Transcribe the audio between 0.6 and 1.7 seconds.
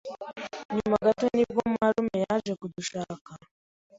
Nyuma gato nibwo